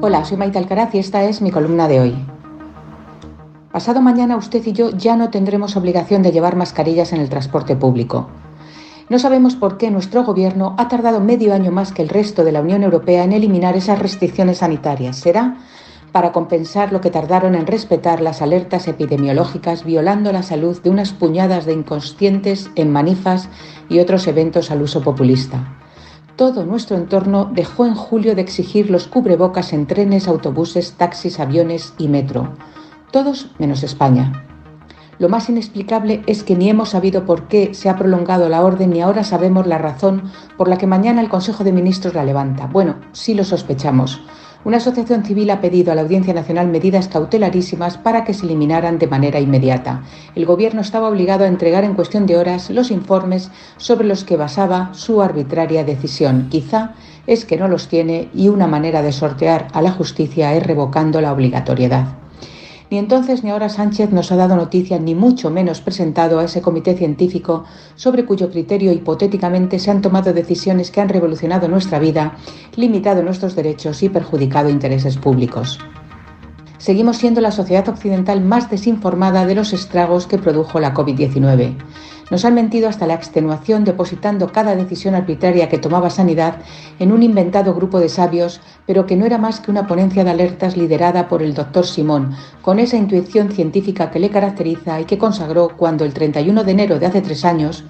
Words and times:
Hola, 0.00 0.24
soy 0.24 0.36
Maite 0.36 0.58
Alcaraz 0.58 0.94
y 0.94 0.98
esta 0.98 1.22
es 1.24 1.40
mi 1.40 1.50
columna 1.50 1.86
de 1.86 2.00
hoy. 2.00 2.16
Pasado 3.70 4.00
mañana 4.00 4.36
usted 4.36 4.66
y 4.66 4.72
yo 4.72 4.90
ya 4.90 5.16
no 5.16 5.30
tendremos 5.30 5.76
obligación 5.76 6.22
de 6.22 6.32
llevar 6.32 6.56
mascarillas 6.56 7.12
en 7.12 7.20
el 7.20 7.28
transporte 7.28 7.76
público. 7.76 8.28
No 9.08 9.18
sabemos 9.18 9.54
por 9.54 9.78
qué 9.78 9.90
nuestro 9.90 10.24
gobierno 10.24 10.74
ha 10.78 10.88
tardado 10.88 11.20
medio 11.20 11.54
año 11.54 11.70
más 11.70 11.92
que 11.92 12.02
el 12.02 12.08
resto 12.08 12.42
de 12.42 12.52
la 12.52 12.60
Unión 12.60 12.82
Europea 12.82 13.22
en 13.22 13.32
eliminar 13.32 13.76
esas 13.76 14.00
restricciones 14.00 14.58
sanitarias. 14.58 15.16
¿Será 15.16 15.58
para 16.12 16.32
compensar 16.32 16.92
lo 16.92 17.00
que 17.00 17.10
tardaron 17.10 17.54
en 17.54 17.66
respetar 17.66 18.20
las 18.20 18.42
alertas 18.42 18.88
epidemiológicas 18.88 19.84
violando 19.84 20.32
la 20.32 20.42
salud 20.42 20.80
de 20.82 20.90
unas 20.90 21.12
puñadas 21.12 21.66
de 21.66 21.72
inconscientes 21.72 22.70
en 22.74 22.90
manifas 22.90 23.48
y 23.88 24.00
otros 24.00 24.26
eventos 24.26 24.70
al 24.70 24.82
uso 24.82 25.02
populista? 25.02 25.78
todo 26.38 26.64
nuestro 26.64 26.96
entorno 26.96 27.50
dejó 27.52 27.84
en 27.84 27.96
julio 27.96 28.36
de 28.36 28.42
exigir 28.42 28.90
los 28.90 29.08
cubrebocas 29.08 29.72
en 29.72 29.88
trenes, 29.88 30.28
autobuses, 30.28 30.92
taxis, 30.92 31.40
aviones 31.40 31.94
y 31.98 32.06
metro. 32.06 32.52
Todos 33.10 33.50
menos 33.58 33.82
España. 33.82 34.44
Lo 35.18 35.28
más 35.28 35.48
inexplicable 35.48 36.22
es 36.28 36.44
que 36.44 36.54
ni 36.54 36.70
hemos 36.70 36.90
sabido 36.90 37.26
por 37.26 37.48
qué 37.48 37.74
se 37.74 37.88
ha 37.88 37.96
prolongado 37.96 38.48
la 38.48 38.64
orden 38.64 38.90
ni 38.90 39.00
ahora 39.00 39.24
sabemos 39.24 39.66
la 39.66 39.78
razón 39.78 40.30
por 40.56 40.68
la 40.68 40.78
que 40.78 40.86
mañana 40.86 41.20
el 41.20 41.28
Consejo 41.28 41.64
de 41.64 41.72
Ministros 41.72 42.14
la 42.14 42.24
levanta. 42.24 42.66
Bueno, 42.66 42.94
sí 43.10 43.34
lo 43.34 43.42
sospechamos 43.42 44.20
una 44.68 44.76
asociación 44.76 45.24
civil 45.24 45.48
ha 45.48 45.62
pedido 45.62 45.92
a 45.92 45.94
la 45.94 46.02
Audiencia 46.02 46.34
Nacional 46.34 46.68
medidas 46.68 47.08
cautelarísimas 47.08 47.96
para 47.96 48.24
que 48.24 48.34
se 48.34 48.44
eliminaran 48.44 48.98
de 48.98 49.06
manera 49.06 49.40
inmediata. 49.40 50.02
El 50.34 50.44
Gobierno 50.44 50.82
estaba 50.82 51.08
obligado 51.08 51.44
a 51.44 51.48
entregar 51.48 51.84
en 51.84 51.94
cuestión 51.94 52.26
de 52.26 52.36
horas 52.36 52.68
los 52.68 52.90
informes 52.90 53.50
sobre 53.78 54.06
los 54.06 54.24
que 54.24 54.36
basaba 54.36 54.90
su 54.92 55.22
arbitraria 55.22 55.84
decisión. 55.84 56.48
Quizá 56.50 56.92
es 57.26 57.46
que 57.46 57.56
no 57.56 57.66
los 57.66 57.88
tiene 57.88 58.28
y 58.34 58.48
una 58.48 58.66
manera 58.66 59.00
de 59.00 59.12
sortear 59.12 59.68
a 59.72 59.80
la 59.80 59.90
justicia 59.90 60.54
es 60.54 60.62
revocando 60.66 61.22
la 61.22 61.32
obligatoriedad. 61.32 62.27
Ni 62.90 62.96
entonces 62.98 63.44
ni 63.44 63.50
ahora 63.50 63.68
Sánchez 63.68 64.12
nos 64.12 64.32
ha 64.32 64.36
dado 64.36 64.56
noticia, 64.56 64.98
ni 64.98 65.14
mucho 65.14 65.50
menos 65.50 65.80
presentado 65.80 66.38
a 66.38 66.44
ese 66.44 66.62
comité 66.62 66.96
científico 66.96 67.64
sobre 67.96 68.24
cuyo 68.24 68.50
criterio 68.50 68.92
hipotéticamente 68.92 69.78
se 69.78 69.90
han 69.90 70.00
tomado 70.00 70.32
decisiones 70.32 70.90
que 70.90 71.00
han 71.00 71.10
revolucionado 71.10 71.68
nuestra 71.68 71.98
vida, 71.98 72.38
limitado 72.76 73.22
nuestros 73.22 73.54
derechos 73.54 74.02
y 74.02 74.08
perjudicado 74.08 74.70
intereses 74.70 75.18
públicos. 75.18 75.78
Seguimos 76.78 77.16
siendo 77.16 77.40
la 77.40 77.50
sociedad 77.50 77.88
occidental 77.88 78.40
más 78.40 78.70
desinformada 78.70 79.44
de 79.46 79.56
los 79.56 79.72
estragos 79.72 80.28
que 80.28 80.38
produjo 80.38 80.78
la 80.78 80.94
COVID-19. 80.94 81.76
Nos 82.30 82.44
han 82.44 82.54
mentido 82.54 82.88
hasta 82.88 83.06
la 83.06 83.14
extenuación 83.14 83.84
depositando 83.84 84.52
cada 84.52 84.76
decisión 84.76 85.16
arbitraria 85.16 85.68
que 85.68 85.78
tomaba 85.78 86.08
Sanidad 86.08 86.58
en 86.98 87.10
un 87.10 87.24
inventado 87.24 87.74
grupo 87.74 87.98
de 87.98 88.08
sabios, 88.08 88.60
pero 88.86 89.06
que 89.06 89.16
no 89.16 89.26
era 89.26 89.38
más 89.38 89.60
que 89.60 89.70
una 89.70 89.86
ponencia 89.86 90.22
de 90.22 90.30
alertas 90.30 90.76
liderada 90.76 91.26
por 91.26 91.42
el 91.42 91.54
doctor 91.54 91.84
Simón, 91.84 92.36
con 92.62 92.78
esa 92.78 92.96
intuición 92.96 93.50
científica 93.50 94.10
que 94.10 94.20
le 94.20 94.30
caracteriza 94.30 95.00
y 95.00 95.04
que 95.04 95.18
consagró 95.18 95.70
cuando 95.76 96.04
el 96.04 96.12
31 96.12 96.62
de 96.62 96.72
enero 96.72 96.98
de 96.98 97.06
hace 97.06 97.22
tres 97.22 97.44
años 97.44 97.84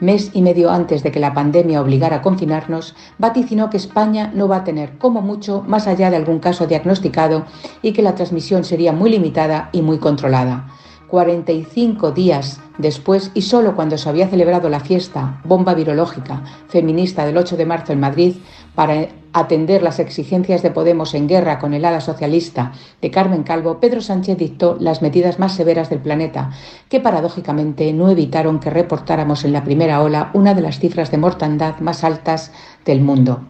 mes 0.00 0.30
y 0.32 0.42
medio 0.42 0.70
antes 0.70 1.02
de 1.02 1.12
que 1.12 1.20
la 1.20 1.34
pandemia 1.34 1.80
obligara 1.80 2.16
a 2.16 2.22
confinarnos, 2.22 2.94
vaticinó 3.18 3.70
que 3.70 3.76
España 3.76 4.30
no 4.34 4.48
va 4.48 4.58
a 4.58 4.64
tener, 4.64 4.98
como 4.98 5.22
mucho, 5.22 5.64
más 5.66 5.86
allá 5.86 6.10
de 6.10 6.16
algún 6.16 6.38
caso 6.38 6.66
diagnosticado 6.66 7.44
y 7.82 7.92
que 7.92 8.02
la 8.02 8.14
transmisión 8.14 8.64
sería 8.64 8.92
muy 8.92 9.10
limitada 9.10 9.70
y 9.72 9.82
muy 9.82 9.98
controlada. 9.98 10.68
45 11.08 12.12
días 12.12 12.60
después 12.78 13.30
y 13.34 13.42
solo 13.42 13.74
cuando 13.74 13.98
se 13.98 14.08
había 14.08 14.28
celebrado 14.28 14.68
la 14.68 14.80
fiesta 14.80 15.40
bomba 15.44 15.74
virológica 15.74 16.42
feminista 16.68 17.24
del 17.24 17.36
8 17.36 17.56
de 17.56 17.66
marzo 17.66 17.92
en 17.92 18.00
Madrid 18.00 18.34
para 18.74 19.08
atender 19.32 19.82
las 19.82 19.98
exigencias 19.98 20.62
de 20.62 20.70
Podemos 20.70 21.14
en 21.14 21.28
guerra 21.28 21.58
con 21.58 21.74
el 21.74 21.84
ala 21.84 22.00
socialista 22.00 22.72
de 23.00 23.10
Carmen 23.10 23.42
Calvo, 23.42 23.80
Pedro 23.80 24.00
Sánchez 24.00 24.38
dictó 24.38 24.76
las 24.80 25.02
medidas 25.02 25.38
más 25.38 25.54
severas 25.54 25.90
del 25.90 26.00
planeta, 26.00 26.50
que 26.88 27.00
paradójicamente 27.00 27.92
no 27.92 28.10
evitaron 28.10 28.60
que 28.60 28.70
reportáramos 28.70 29.44
en 29.44 29.52
la 29.52 29.64
primera 29.64 30.02
ola 30.02 30.30
una 30.32 30.54
de 30.54 30.62
las 30.62 30.78
cifras 30.78 31.10
de 31.10 31.18
mortandad 31.18 31.78
más 31.80 32.04
altas 32.04 32.52
del 32.84 33.00
mundo 33.00 33.42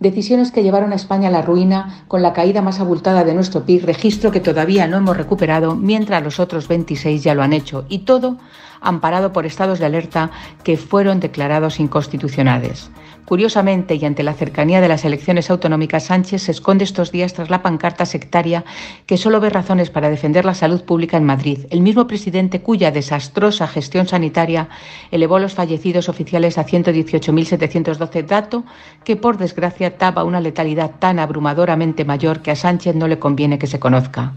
decisiones 0.00 0.50
que 0.50 0.62
llevaron 0.62 0.92
a 0.92 0.96
España 0.96 1.28
a 1.28 1.32
la 1.32 1.42
ruina 1.42 2.04
con 2.08 2.22
la 2.22 2.32
caída 2.32 2.62
más 2.62 2.80
abultada 2.80 3.24
de 3.24 3.34
nuestro 3.34 3.64
PIB, 3.64 3.84
registro 3.84 4.30
que 4.30 4.40
todavía 4.40 4.86
no 4.86 4.96
hemos 4.96 5.16
recuperado, 5.16 5.74
mientras 5.76 6.22
los 6.22 6.40
otros 6.40 6.68
26 6.68 7.22
ya 7.22 7.34
lo 7.34 7.42
han 7.42 7.52
hecho, 7.52 7.86
y 7.88 8.00
todo 8.00 8.38
amparado 8.80 9.32
por 9.32 9.46
estados 9.46 9.78
de 9.78 9.86
alerta 9.86 10.30
que 10.62 10.76
fueron 10.76 11.18
declarados 11.18 11.80
inconstitucionales. 11.80 12.90
Curiosamente, 13.24 13.94
y 13.94 14.04
ante 14.04 14.22
la 14.22 14.34
cercanía 14.34 14.82
de 14.82 14.88
las 14.88 15.06
elecciones 15.06 15.50
autonómicas, 15.50 16.04
Sánchez 16.04 16.42
se 16.42 16.50
esconde 16.50 16.84
estos 16.84 17.10
días 17.10 17.32
tras 17.32 17.48
la 17.48 17.62
pancarta 17.62 18.04
sectaria 18.04 18.64
que 19.06 19.16
solo 19.16 19.40
ve 19.40 19.48
razones 19.48 19.88
para 19.88 20.10
defender 20.10 20.44
la 20.44 20.52
salud 20.52 20.84
pública 20.84 21.16
en 21.16 21.24
Madrid, 21.24 21.60
el 21.70 21.80
mismo 21.80 22.06
presidente 22.06 22.60
cuya 22.60 22.90
desastrosa 22.90 23.66
gestión 23.66 24.06
sanitaria 24.06 24.68
elevó 25.10 25.38
los 25.38 25.54
fallecidos 25.54 26.10
oficiales 26.10 26.58
a 26.58 26.66
118.712, 26.66 28.26
dato 28.26 28.64
que 29.04 29.16
por 29.16 29.38
desgracia 29.38 29.83
una 30.24 30.40
letalidad 30.40 30.92
tan 30.98 31.18
abrumadoramente 31.18 32.04
mayor 32.04 32.40
que 32.40 32.50
a 32.50 32.56
Sánchez 32.56 32.94
no 32.94 33.08
le 33.08 33.18
conviene 33.18 33.58
que 33.58 33.66
se 33.66 33.80
conozca. 33.80 34.32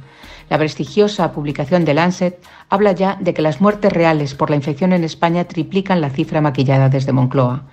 La 0.49 0.57
prestigiosa 0.57 1.31
publicación 1.33 1.83
de 1.83 1.93
Lancet 1.93 2.39
habla 2.69 2.93
ya 2.93 3.17
de 3.19 3.33
que 3.33 3.41
las 3.41 3.59
muertes 3.59 3.91
reales 3.91 4.33
por 4.33 4.49
la 4.49 4.55
infección 4.55 4.93
en 4.93 5.03
España 5.03 5.43
triplican 5.43 5.99
la 5.99 6.09
cifra 6.09 6.41
maquillada 6.41 6.87
desde 6.89 7.11
Moncloa. 7.11 7.63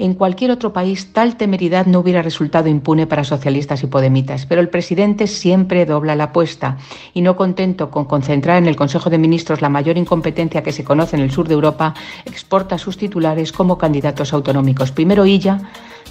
En 0.00 0.14
cualquier 0.14 0.50
otro 0.50 0.72
país 0.72 1.12
tal 1.12 1.36
temeridad 1.36 1.84
no 1.84 1.98
hubiera 1.98 2.22
resultado 2.22 2.70
impune 2.70 3.06
para 3.06 3.22
socialistas 3.22 3.82
y 3.82 3.86
podemitas, 3.86 4.46
pero 4.46 4.62
el 4.62 4.70
presidente 4.70 5.26
siempre 5.26 5.84
dobla 5.84 6.16
la 6.16 6.24
apuesta 6.24 6.78
y 7.12 7.20
no 7.20 7.36
contento 7.36 7.90
con 7.90 8.06
concentrar 8.06 8.56
en 8.56 8.66
el 8.66 8.76
Consejo 8.76 9.10
de 9.10 9.18
Ministros 9.18 9.60
la 9.60 9.68
mayor 9.68 9.98
incompetencia 9.98 10.62
que 10.62 10.72
se 10.72 10.84
conoce 10.84 11.16
en 11.16 11.22
el 11.22 11.30
sur 11.30 11.48
de 11.48 11.52
Europa, 11.52 11.92
exporta 12.24 12.78
sus 12.78 12.96
titulares 12.96 13.52
como 13.52 13.76
candidatos 13.76 14.32
autonómicos. 14.32 14.90
Primero 14.90 15.26
Illa, 15.26 15.60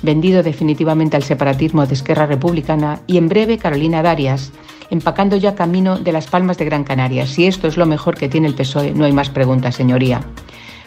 vendido 0.03 0.44
definitivamente 0.44 1.17
al 1.17 1.23
separatismo 1.23 1.88
de 1.88 1.95
Esquerra 1.95 2.28
Republicana, 2.28 2.99
y 3.07 3.17
en 3.17 3.28
breve 3.28 3.57
Carolina 3.57 4.03
Darias, 4.03 4.51
empacando 4.91 5.35
ya 5.35 5.55
camino 5.55 5.97
de 5.97 6.11
las 6.11 6.28
Palmas 6.28 6.59
de 6.59 6.66
Gran 6.66 6.83
Canaria. 6.83 7.25
Si 7.25 7.47
esto 7.47 7.67
es 7.67 7.75
lo 7.75 7.88
mejor 7.88 8.16
que 8.16 8.29
tiene 8.29 8.49
el 8.49 8.53
PSOE, 8.53 8.91
no 8.91 9.05
hay 9.05 9.13
más 9.13 9.31
preguntas, 9.31 9.73
señoría. 9.73 10.22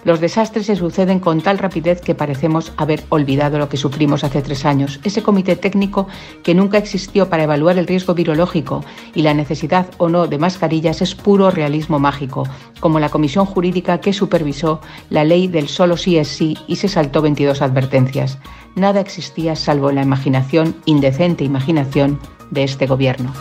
Los 0.04 0.20
desastres 0.20 0.66
se 0.66 0.76
suceden 0.76 1.20
con 1.20 1.40
tal 1.40 1.58
rapidez 1.58 2.00
que 2.00 2.14
parecemos 2.14 2.72
haber 2.76 3.04
olvidado 3.08 3.58
lo 3.58 3.68
que 3.68 3.76
sufrimos 3.76 4.24
hace 4.24 4.42
tres 4.42 4.64
años. 4.64 4.98
Ese 5.04 5.22
comité 5.22 5.54
técnico 5.54 6.08
que 6.42 6.54
nunca 6.54 6.78
existió 6.78 7.28
para 7.28 7.44
evaluar 7.44 7.78
el 7.78 7.86
riesgo 7.86 8.14
virológico 8.14 8.84
y 9.14 9.22
la 9.22 9.34
necesidad 9.34 9.86
o 9.98 10.08
no 10.08 10.26
de 10.26 10.38
mascarillas 10.38 11.02
es 11.02 11.14
puro 11.14 11.50
realismo 11.50 12.00
mágico, 12.00 12.48
como 12.80 12.98
la 12.98 13.10
comisión 13.10 13.46
jurídica 13.46 14.00
que 14.00 14.12
supervisó 14.12 14.80
la 15.08 15.24
ley 15.24 15.46
del 15.46 15.68
solo 15.68 15.96
sí 15.96 16.18
es 16.18 16.28
sí 16.28 16.56
y 16.66 16.76
se 16.76 16.88
saltó 16.88 17.22
22 17.22 17.62
advertencias. 17.62 18.38
Nada 18.74 19.00
existía 19.00 19.54
salvo 19.54 19.92
la 19.92 20.02
imaginación, 20.02 20.74
indecente 20.84 21.44
imaginación, 21.44 22.18
de 22.50 22.64
este 22.64 22.86
gobierno. 22.86 23.32